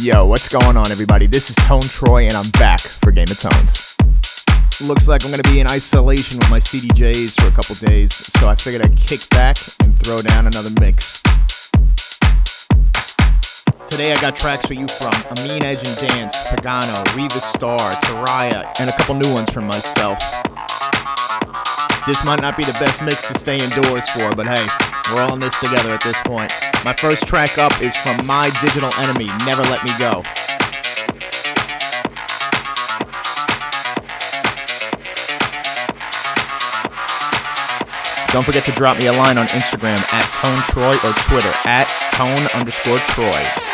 Yo, 0.00 0.24
what's 0.24 0.48
going 0.48 0.74
on, 0.74 0.90
everybody? 0.90 1.26
This 1.26 1.50
is 1.50 1.56
Tone 1.66 1.82
Troy, 1.82 2.24
and 2.24 2.32
I'm 2.32 2.48
back 2.52 2.80
for 2.80 3.12
Game 3.12 3.28
of 3.28 3.38
Tones. 3.38 3.94
Looks 4.80 5.06
like 5.06 5.22
I'm 5.22 5.30
gonna 5.30 5.42
be 5.42 5.60
in 5.60 5.66
isolation 5.66 6.38
with 6.38 6.50
my 6.50 6.58
CDJs 6.58 7.38
for 7.38 7.48
a 7.48 7.50
couple 7.50 7.74
days, 7.76 8.14
so 8.14 8.48
I 8.48 8.54
figured 8.54 8.80
I'd 8.82 8.96
kick 8.96 9.28
back 9.28 9.58
and 9.84 9.94
throw 10.00 10.22
down 10.22 10.46
another 10.46 10.70
mix. 10.80 11.20
Today 13.90 14.12
I 14.12 14.18
got 14.22 14.34
tracks 14.34 14.64
for 14.64 14.72
you 14.72 14.88
from 14.88 15.12
Amine 15.28 15.62
Edge 15.62 15.86
and 15.86 16.08
Dance, 16.08 16.48
Pagano, 16.48 17.04
Riva 17.14 17.38
Starr, 17.38 17.76
Taraya, 17.76 18.64
and 18.80 18.88
a 18.88 18.96
couple 18.96 19.16
new 19.16 19.32
ones 19.34 19.50
from 19.50 19.66
myself. 19.66 20.18
This 22.06 22.24
might 22.24 22.40
not 22.40 22.56
be 22.56 22.64
the 22.64 22.76
best 22.80 23.02
mix 23.02 23.28
to 23.28 23.34
stay 23.34 23.56
indoors 23.56 24.08
for, 24.08 24.34
but 24.34 24.46
hey, 24.46 24.66
we're 25.12 25.20
all 25.20 25.34
in 25.34 25.40
this 25.40 25.60
together 25.60 25.92
at 25.92 26.00
this 26.02 26.16
point. 26.24 26.50
My 26.84 26.92
first 26.92 27.28
track 27.28 27.58
up 27.58 27.80
is 27.80 27.96
from 27.96 28.26
My 28.26 28.50
Digital 28.60 28.90
Enemy, 28.98 29.26
Never 29.46 29.62
Let 29.62 29.84
Me 29.84 29.90
Go. 30.00 30.24
Don't 38.32 38.44
forget 38.44 38.64
to 38.64 38.72
drop 38.72 38.98
me 38.98 39.06
a 39.06 39.12
line 39.12 39.38
on 39.38 39.46
Instagram 39.46 40.02
at 40.12 40.24
Tone 40.42 40.62
Troy 40.72 40.90
or 41.08 41.14
Twitter 41.28 41.52
at 41.66 41.86
Tone 42.14 42.58
underscore 42.58 42.98
Troy. 42.98 43.71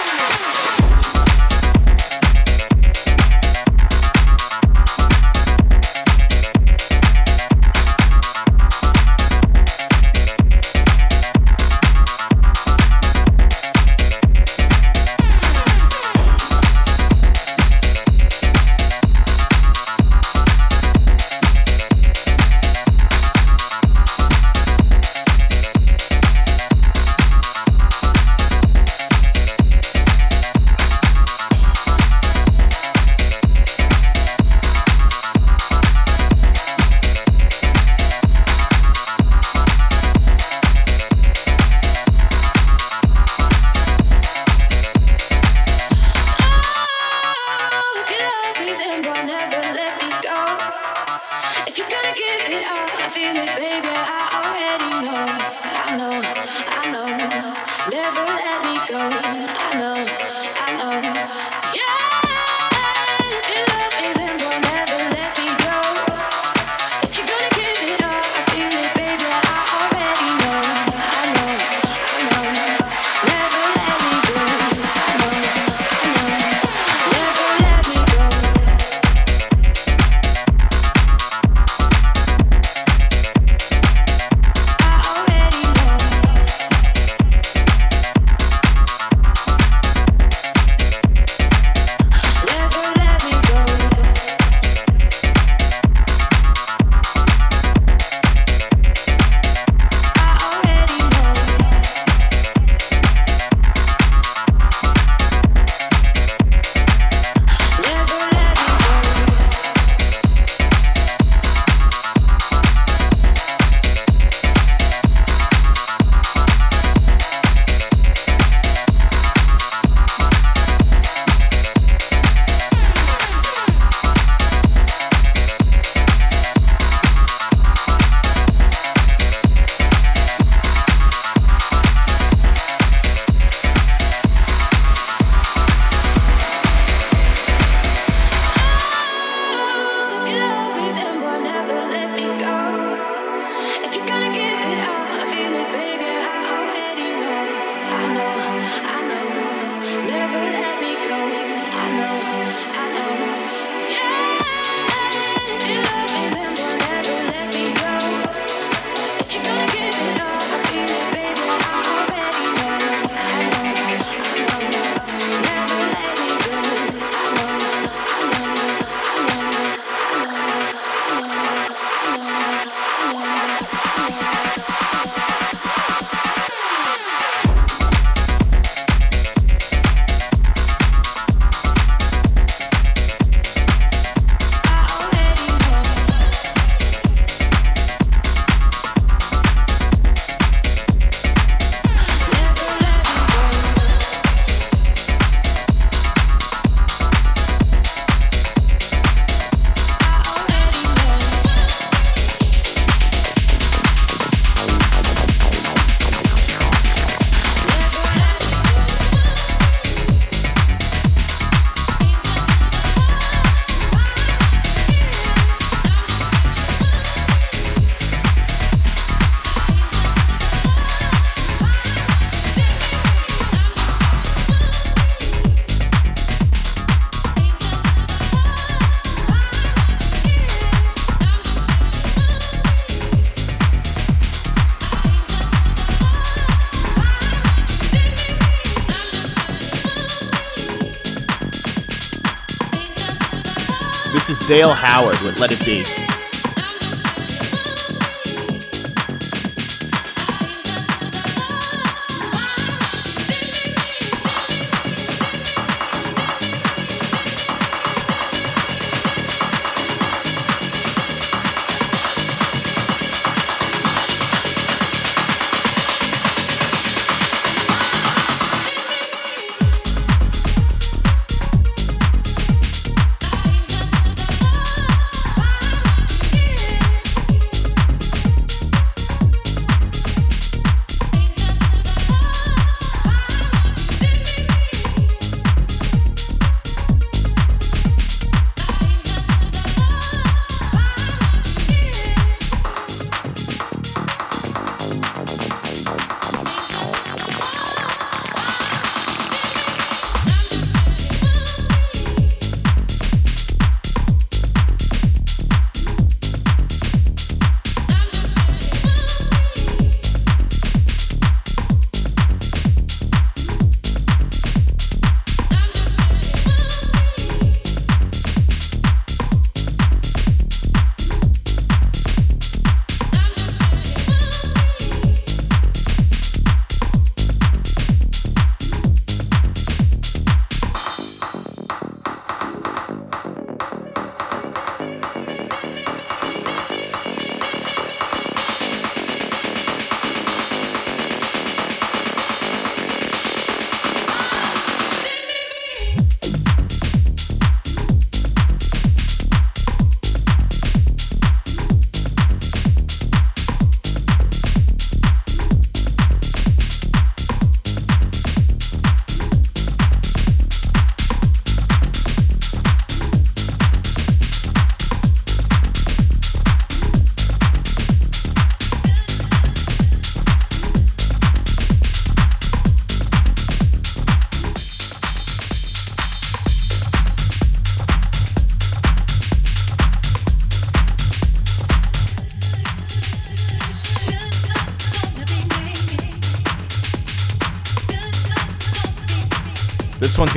Dale 244.48 244.72
Howard 244.72 245.20
with 245.20 245.38
Let 245.40 245.52
It 245.52 245.62
Be. 245.62 246.07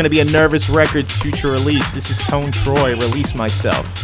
One's 0.02 0.16
gonna 0.16 0.24
be 0.24 0.30
a 0.32 0.34
Nervous 0.34 0.68
Records 0.68 1.16
future 1.16 1.52
release. 1.52 1.94
This 1.94 2.10
is 2.10 2.18
Tone 2.26 2.52
Troy, 2.52 2.96
Release 2.96 3.36
Myself. 3.36 4.01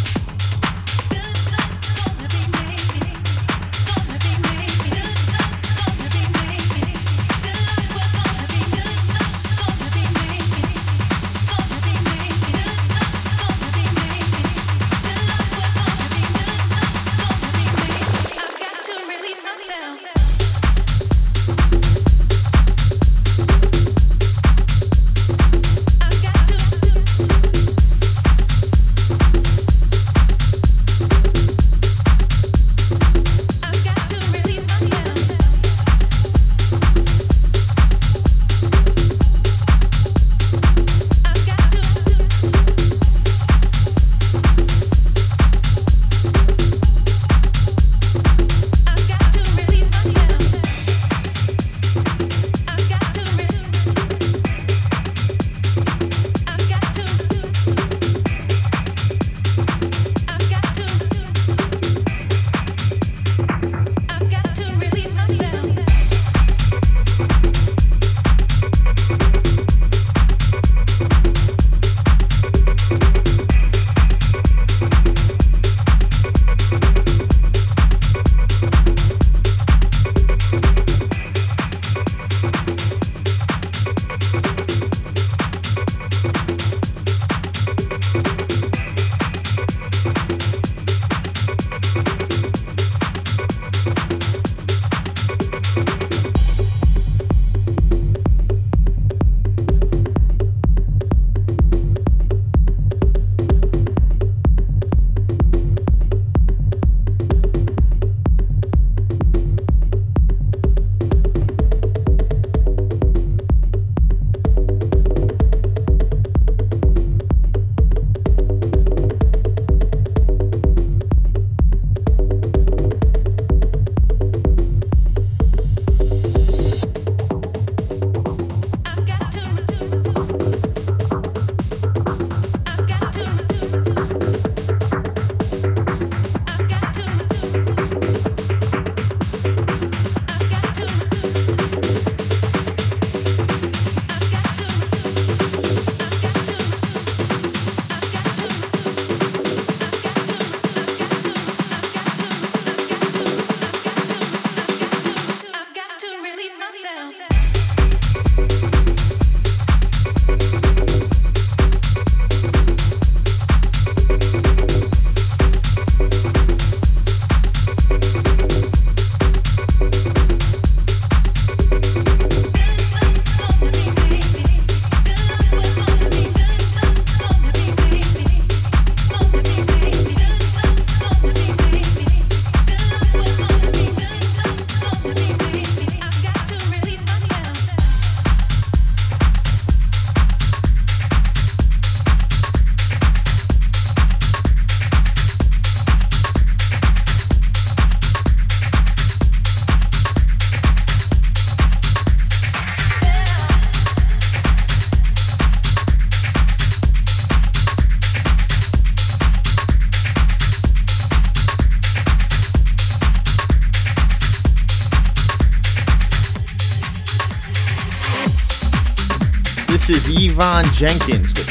This 220.37 220.45
Yvonne 220.45 220.65
Jenkins 220.73 221.33
with 221.33 221.46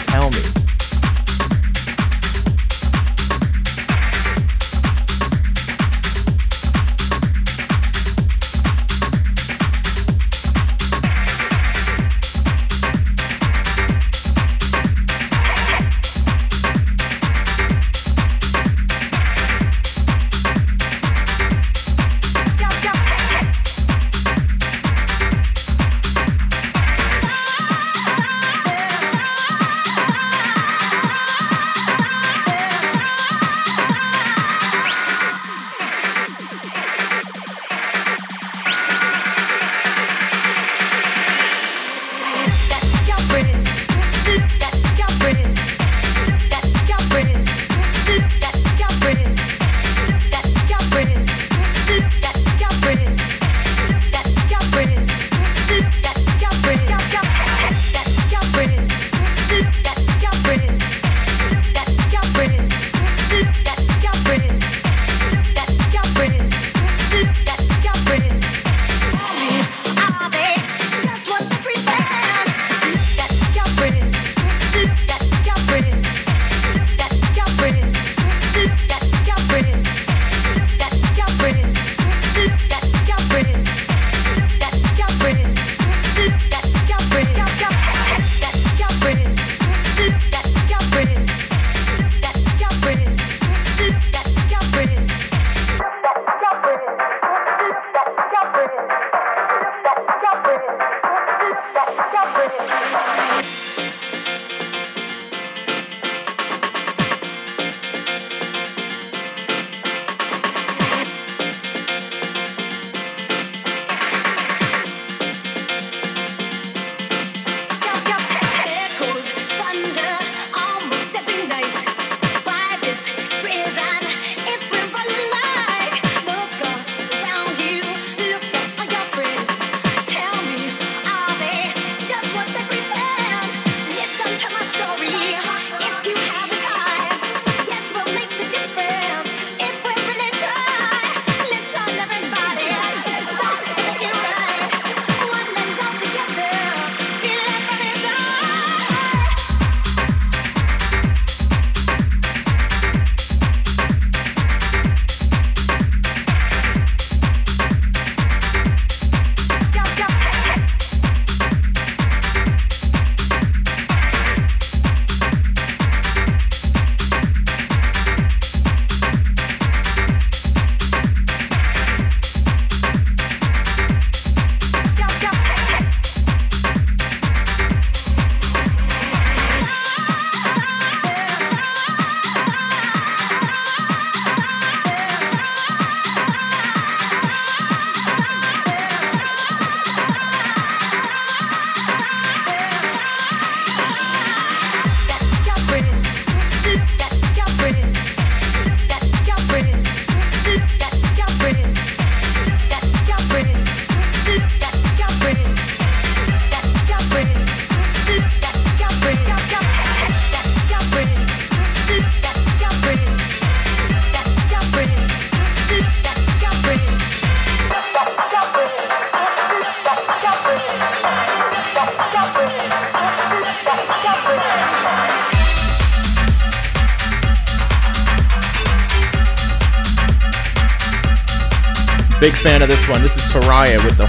Taraya 233.67 233.85
with 233.85 233.99
the 233.99 234.06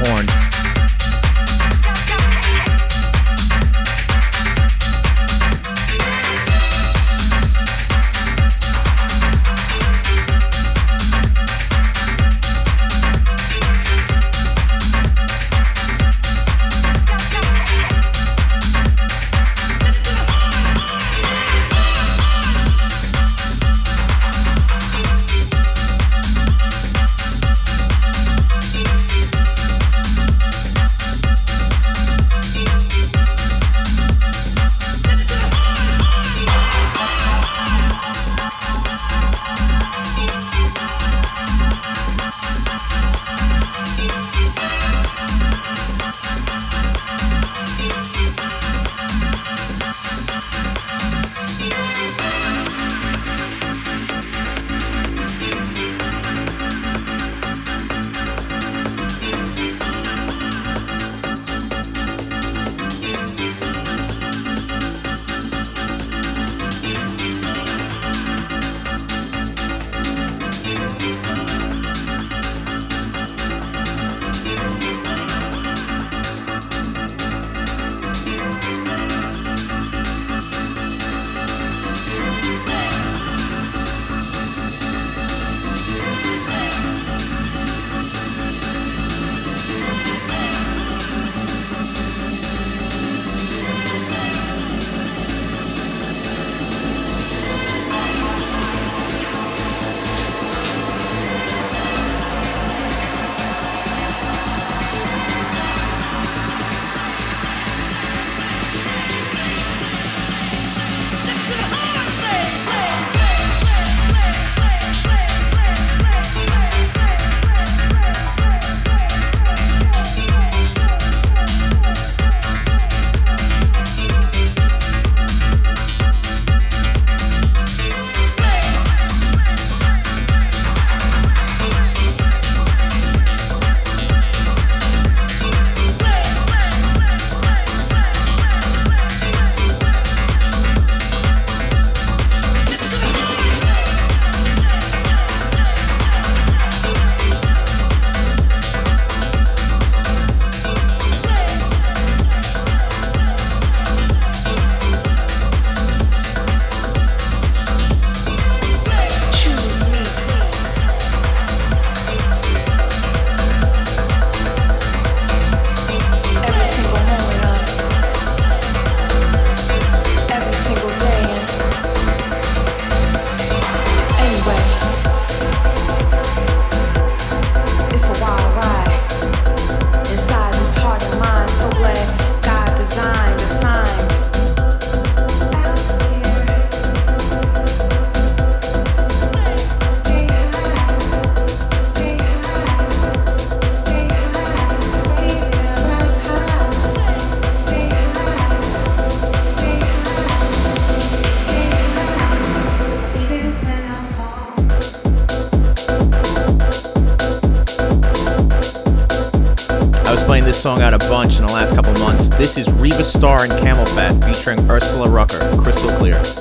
Starr 213.17 213.45
and 213.45 213.53
CamelPhat 213.53 214.23
featuring 214.23 214.59
Ursula 214.69 215.09
Rucker, 215.09 215.39
Crystal 215.57 215.89
Clear. 215.97 216.36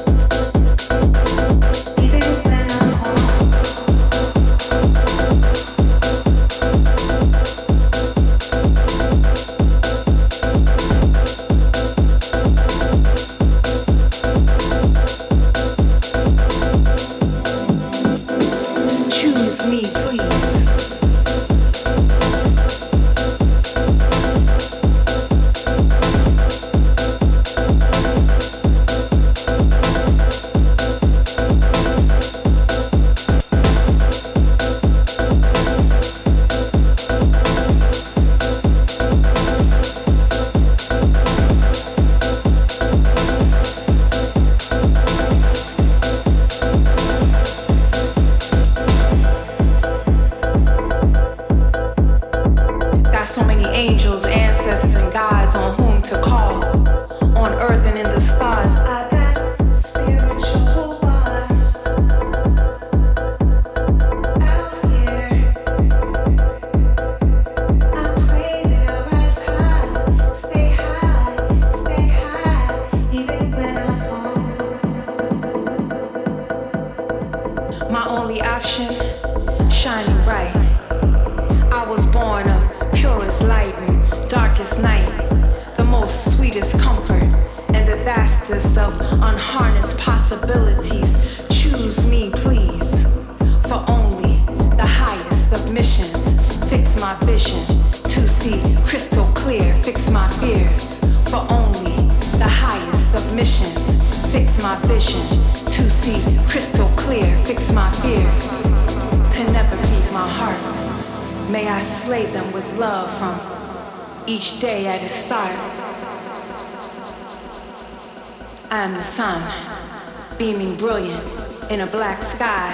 A 121.87 121.90
black 121.90 122.22
sky. 122.22 122.72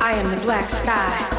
I 0.00 0.12
am 0.12 0.30
the 0.30 0.40
black 0.42 0.68
sky. 0.68 1.35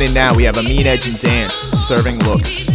Coming 0.00 0.12
in 0.12 0.14
now, 0.14 0.34
we 0.34 0.44
have 0.44 0.56
Amine 0.56 0.86
Edge 0.86 1.06
and 1.08 1.20
Dance, 1.20 1.52
Serving 1.52 2.20
Looks. 2.20 2.69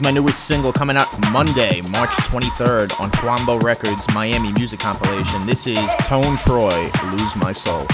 Is 0.00 0.04
my 0.04 0.10
newest 0.10 0.44
single 0.46 0.72
coming 0.72 0.96
out 0.96 1.08
Monday, 1.30 1.80
March 1.82 2.10
23rd 2.10 3.00
on 3.00 3.10
Quambo 3.10 3.62
Records 3.62 4.06
Miami 4.14 4.52
Music 4.52 4.80
Compilation. 4.80 5.44
This 5.46 5.66
is 5.66 5.78
Tone 6.00 6.36
Troy, 6.38 6.90
Lose 7.12 7.36
My 7.36 7.52
Soul. 7.52 7.86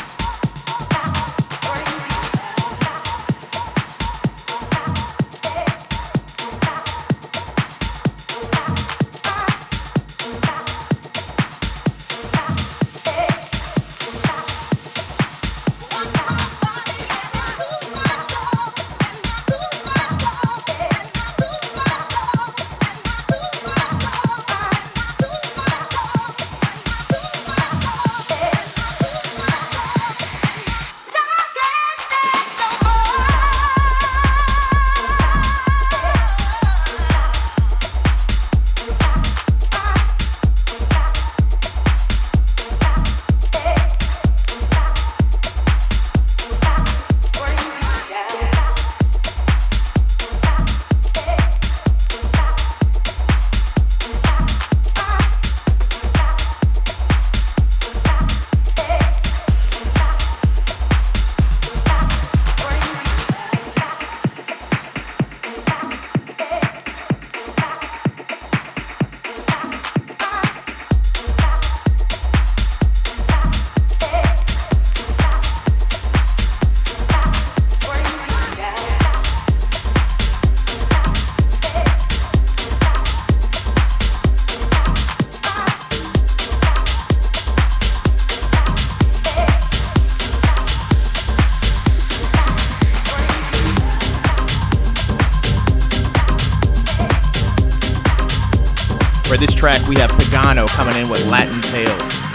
Track, 99.66 99.88
we 99.88 99.96
have 99.96 100.12
Pagano 100.12 100.68
coming 100.68 100.94
in 100.96 101.08
with 101.08 101.28
Latin 101.28 101.60
Tales. 101.60 102.25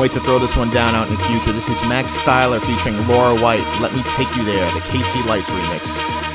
Wait 0.00 0.12
to 0.12 0.20
throw 0.20 0.38
this 0.38 0.56
one 0.56 0.70
down 0.70 0.94
out 0.94 1.08
in 1.08 1.14
the 1.14 1.20
future. 1.24 1.52
This 1.52 1.68
is 1.68 1.78
Max 1.82 2.18
Styler 2.18 2.58
featuring 2.58 2.96
Laura 3.06 3.38
White. 3.38 3.60
Let 3.82 3.94
me 3.94 4.02
take 4.04 4.34
you 4.34 4.42
there, 4.44 4.64
the 4.72 4.80
KC 4.80 5.26
Lights 5.26 5.50
remix. 5.50 6.29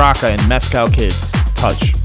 Rocka 0.00 0.28
and 0.28 0.48
Mescal 0.48 0.88
Kids. 0.88 1.30
Touch. 1.54 1.99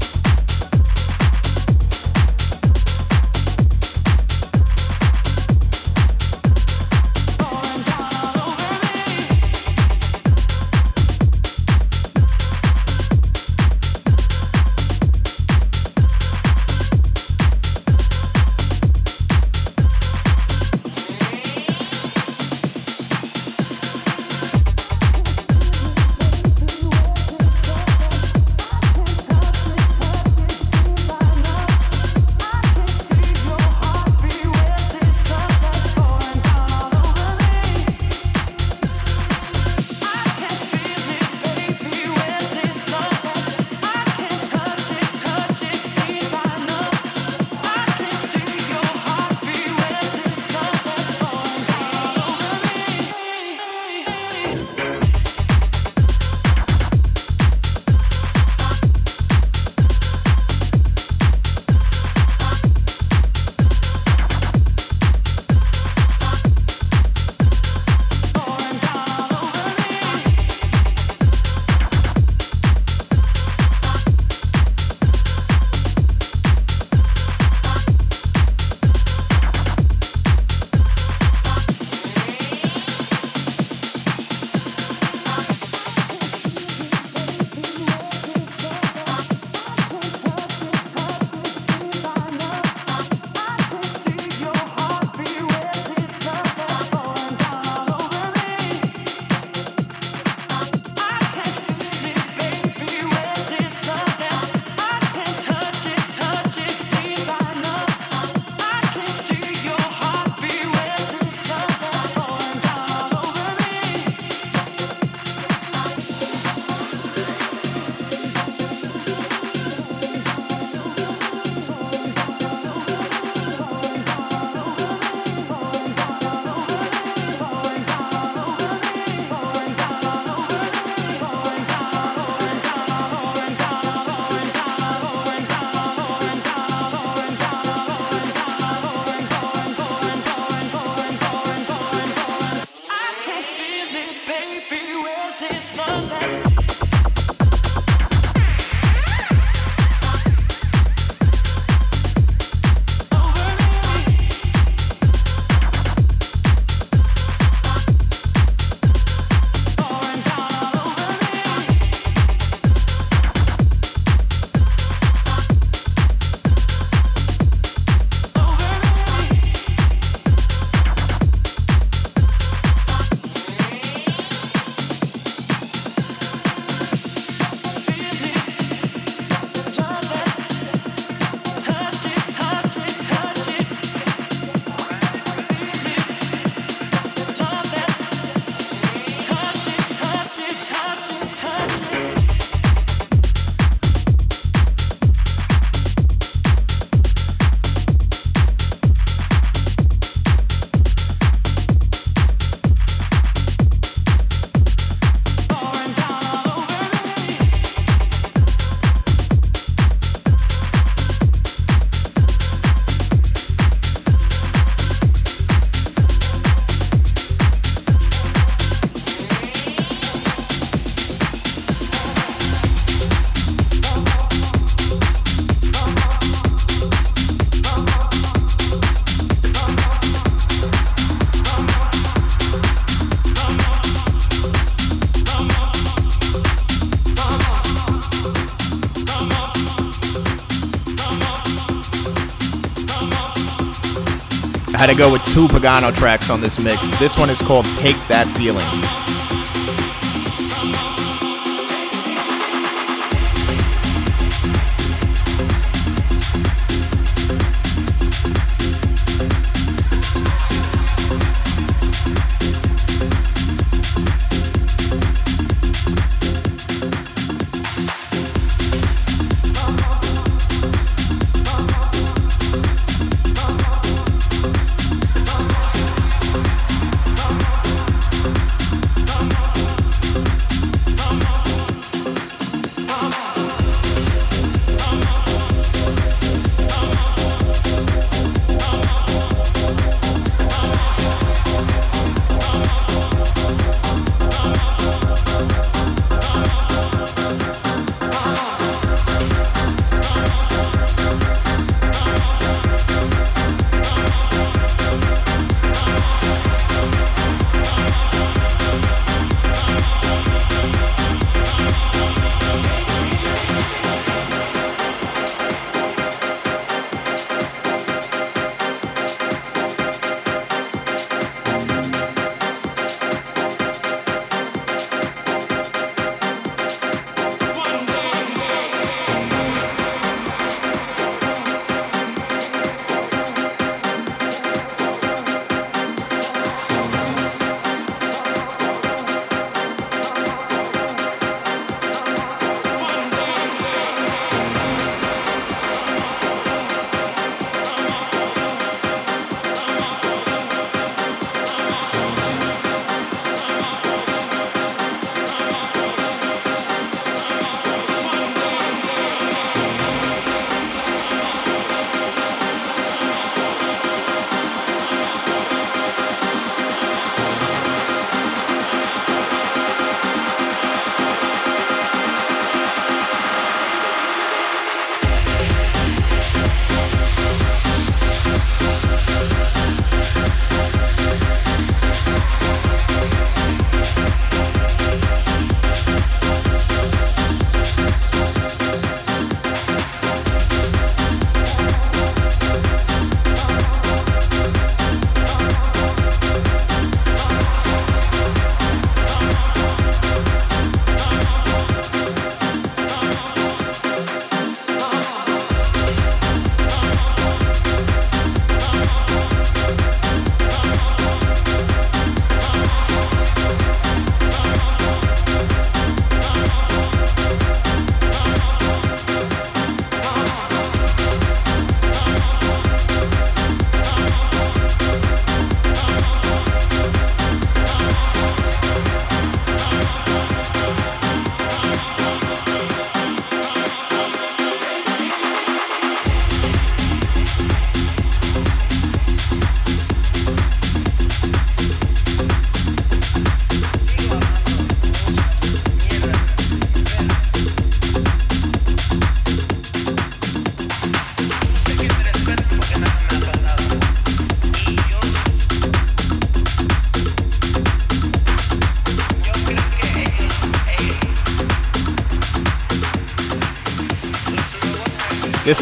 Had 244.86 244.92
to 244.92 244.98
go 244.98 245.10
with 245.10 245.24
two 245.24 245.48
Pagano 245.48 245.92
tracks 245.92 246.30
on 246.30 246.40
this 246.40 246.62
mix. 246.62 246.96
This 246.98 247.18
one 247.18 247.28
is 247.28 247.42
called 247.42 247.64
Take 247.76 247.96
That 248.06 248.28
Feeling. 248.36 249.05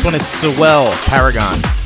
One 0.04 0.14
is 0.14 0.26
Sewell 0.26 0.92
Paragon. 1.06 1.83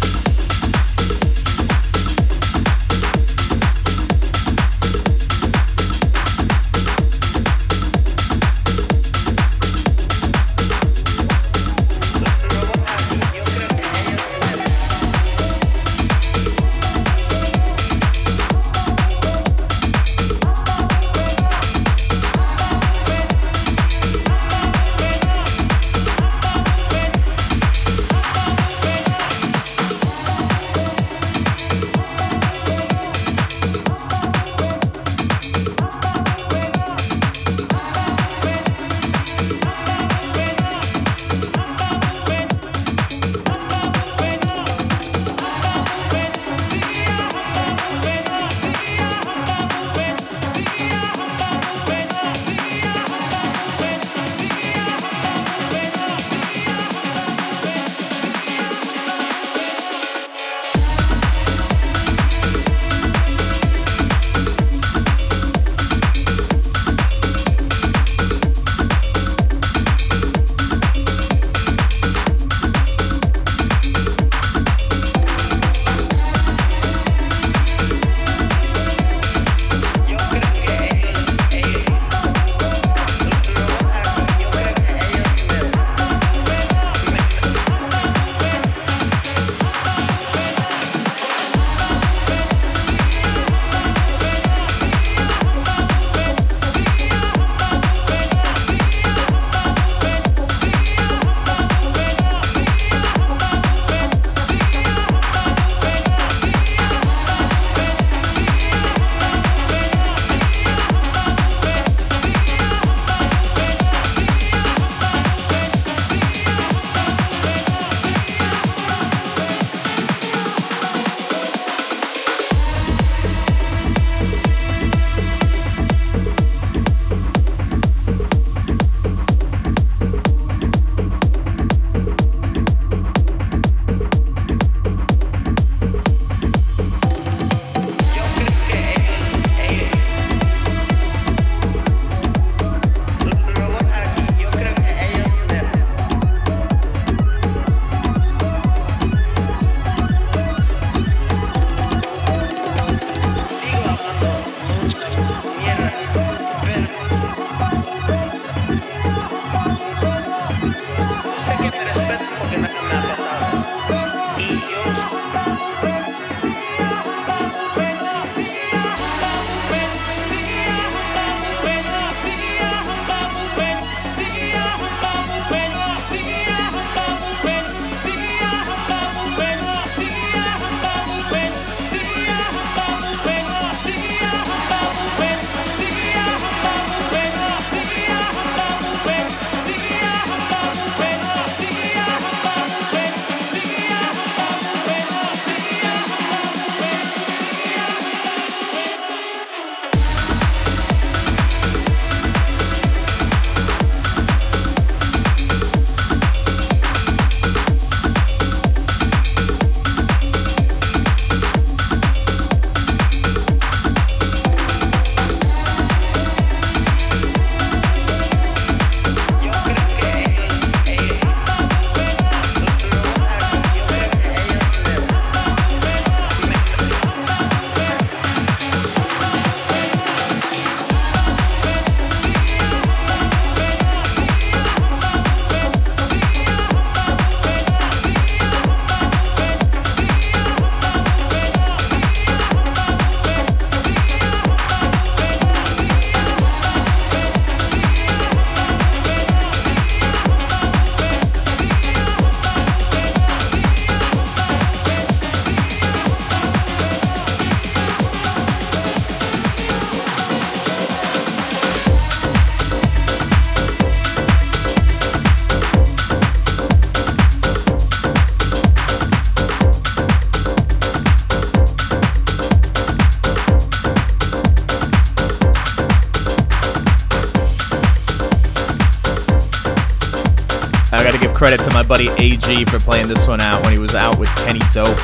Buddy 281.98 282.22
AG 282.22 282.64
for 282.66 282.78
playing 282.78 283.08
this 283.08 283.26
one 283.26 283.40
out 283.40 283.60
when 283.64 283.72
he 283.72 283.78
was 283.78 283.96
out 283.96 284.18
with 284.20 284.28
Kenny 284.36 284.60
Dope. 284.72 284.96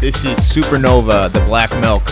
This 0.00 0.24
is 0.24 0.38
Supernova, 0.38 1.32
the 1.32 1.40
Black 1.40 1.70
Milk. 1.80 2.04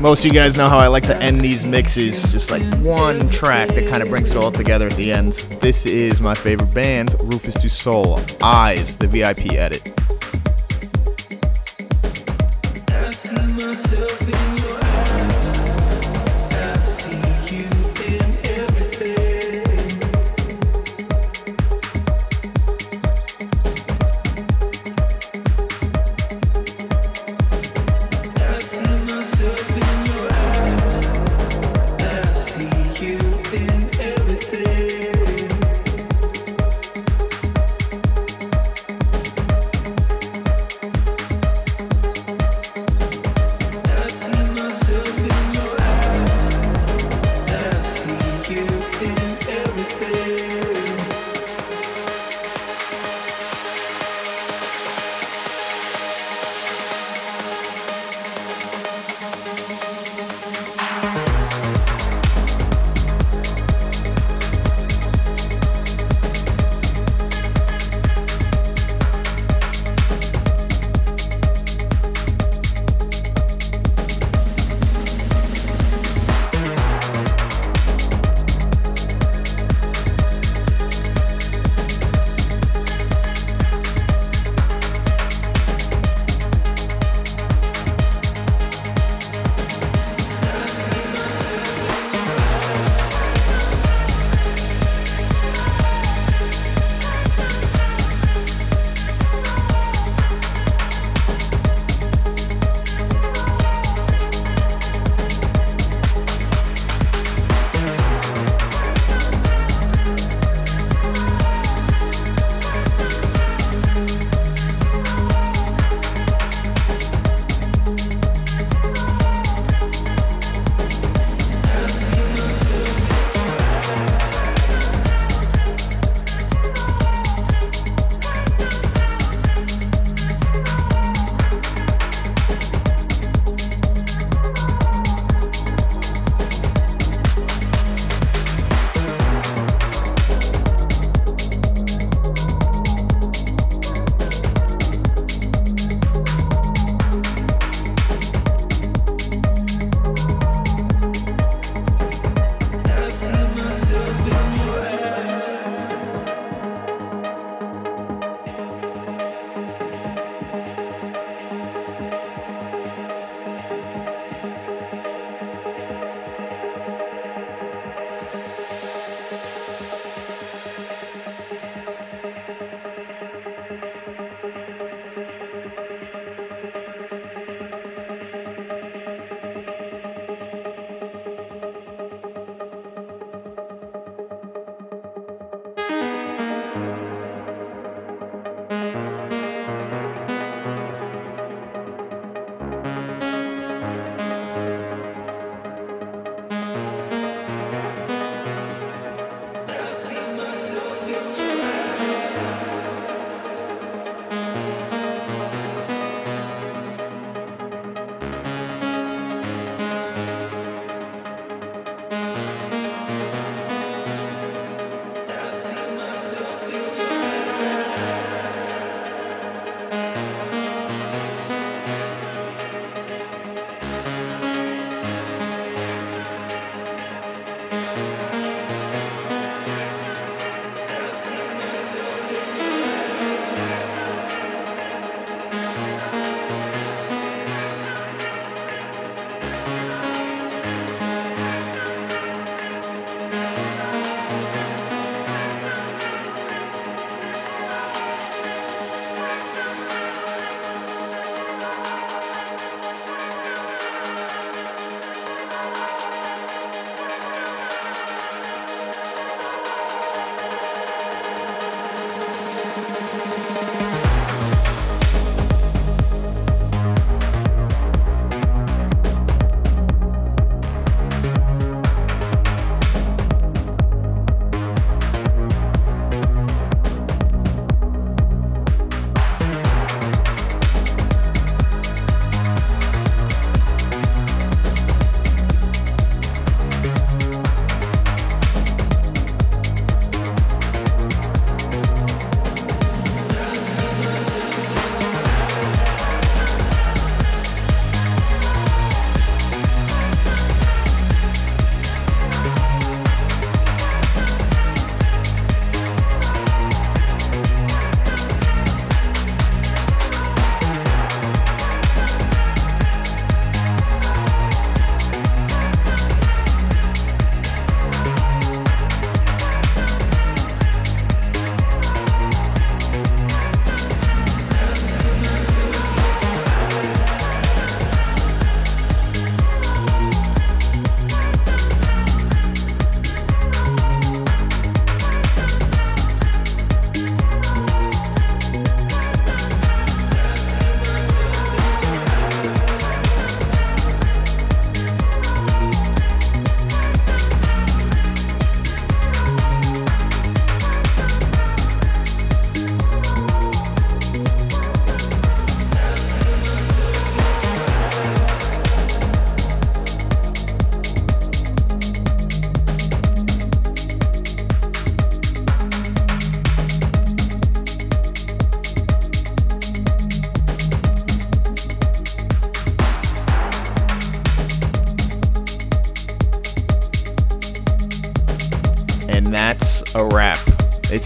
Most 0.00 0.24
of 0.24 0.28
you 0.28 0.32
guys 0.32 0.56
know 0.56 0.66
how 0.66 0.78
I 0.78 0.86
like 0.86 1.04
to 1.04 1.22
end 1.22 1.40
these 1.40 1.66
mixes, 1.66 2.32
just 2.32 2.50
like 2.50 2.62
one 2.78 3.28
track 3.28 3.68
that 3.68 3.86
kind 3.90 4.02
of 4.02 4.08
brings 4.08 4.30
it 4.30 4.36
all 4.38 4.50
together 4.50 4.86
at 4.86 4.94
the 4.94 5.12
end. 5.12 5.34
This 5.60 5.84
is 5.84 6.22
my 6.22 6.32
favorite 6.32 6.72
band, 6.72 7.14
Rufus 7.20 7.56
Du 7.56 7.68
Sol, 7.68 8.18
Eyes, 8.42 8.96
the 8.96 9.06
VIP 9.06 9.52
edit. 9.52 9.99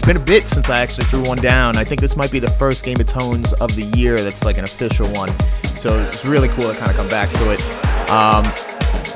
Been 0.05 0.17
a 0.17 0.19
bit 0.19 0.47
since 0.47 0.69
I 0.69 0.81
actually 0.81 1.05
threw 1.05 1.23
one 1.23 1.39
down. 1.39 1.77
I 1.77 1.83
think 1.83 1.99
this 1.99 2.15
might 2.15 2.31
be 2.31 2.37
the 2.37 2.49
first 2.49 2.85
Game 2.85 2.99
of 2.99 3.07
Tones 3.07 3.53
of 3.53 3.75
the 3.75 3.83
year 3.97 4.19
that's 4.19 4.45
like 4.45 4.59
an 4.59 4.63
official 4.63 5.07
one. 5.13 5.29
So 5.63 5.97
it's 5.97 6.25
really 6.25 6.47
cool 6.49 6.71
to 6.71 6.77
kind 6.77 6.91
of 6.91 6.97
come 6.97 7.09
back 7.09 7.29
to 7.29 7.51
it. 7.51 7.61
Um, 8.11 8.45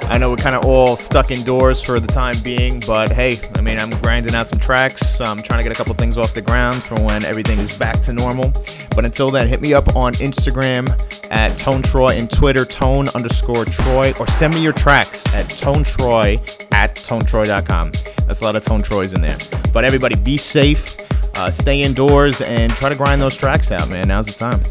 I 0.10 0.18
know 0.18 0.32
we're 0.32 0.38
kind 0.38 0.56
of 0.56 0.66
all 0.66 0.98
stuck 0.98 1.30
indoors 1.30 1.80
for 1.80 2.00
the 2.00 2.08
time 2.08 2.34
being, 2.44 2.82
but 2.88 3.12
hey, 3.12 3.38
I 3.56 3.62
mean, 3.62 3.78
I'm 3.78 3.92
grinding 4.02 4.34
out 4.34 4.48
some 4.48 4.60
tracks. 4.60 5.22
I'm 5.22 5.44
trying 5.44 5.60
to 5.60 5.64
get 5.64 5.72
a 5.72 5.76
couple 5.76 5.94
things 5.94 6.18
off 6.18 6.34
the 6.34 6.42
ground 6.42 6.82
for 6.82 6.96
when 7.04 7.24
everything 7.24 7.60
is 7.60 7.78
back 7.78 8.00
to 8.02 8.14
normal. 8.14 8.52
But 8.96 9.06
until 9.06 9.30
then, 9.30 9.48
hit 9.48 9.62
me 9.62 9.76
up 9.76 9.96
on 9.96 10.14
Instagram 10.14 10.90
at 11.30 11.56
Tone 11.60 11.84
Troy 11.84 12.14
and 12.14 12.32
Twitter, 12.32 12.66
Tone 12.66 13.08
underscore 13.10 13.66
Troy, 13.66 14.14
or 14.20 14.28
send 14.28 14.56
me 14.56 14.64
your 14.64 14.74
tracks 14.74 15.32
at 15.36 15.48
Tone 15.52 15.84
Troy 15.84 16.38
at 16.72 16.96
ToneTroy.com. 16.96 17.92
That's 18.26 18.42
a 18.42 18.44
lot 18.44 18.56
of 18.56 18.64
Tone 18.64 18.82
Troys 18.82 19.14
in 19.14 19.22
there. 19.22 19.38
But 19.74 19.84
everybody, 19.84 20.16
be 20.16 20.38
safe, 20.38 20.98
uh, 21.36 21.52
stay 21.52 21.82
indoors, 21.82 22.42
and 22.42 22.72
try 22.74 22.90
to 22.90 22.96
grind 22.96 23.22
those 23.22 23.38
tracks 23.38 23.72
out, 23.72 23.90
man. 23.90 24.08
Now's 24.08 24.28
the 24.28 24.34
time 24.34 24.62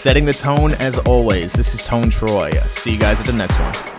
setting 0.00 0.24
the 0.24 0.32
tone 0.32 0.72
as 0.74 0.98
always. 1.00 1.52
This 1.52 1.74
is 1.74 1.86
Tone 1.86 2.08
Troy. 2.08 2.50
See 2.62 2.92
you 2.92 2.98
guys 2.98 3.20
at 3.20 3.26
the 3.26 3.34
next 3.34 3.58
one. 3.58 3.89